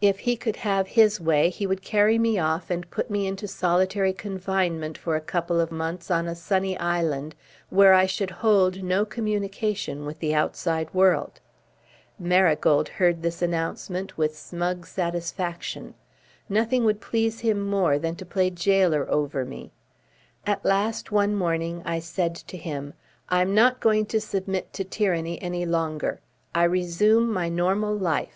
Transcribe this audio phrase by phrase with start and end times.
[0.00, 3.48] If he could have his way, he would carry me off and put me into
[3.48, 7.34] solitary confinement for a couple of months on a sunny island,
[7.70, 11.40] where I should hold no communication with the outside world.
[12.20, 15.94] Marigold heard this announcement with smug satisfaction.
[16.48, 19.72] Nothing would please him more than to play gaoler over me.
[20.46, 22.94] At last, one morning, I said to him:
[23.28, 26.20] "I'm not going to submit to tyranny any longer.
[26.54, 28.28] I resume my normal life.